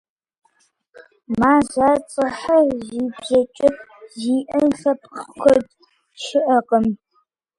Мазэцӏэхэр 1.39 2.67
зи 2.85 3.01
бзэкӏэ 3.15 3.69
зиӏэ 4.19 4.59
лъэпкъ 4.79 5.21
куэд 5.39 5.65
щыӏэкъым. 6.23 6.85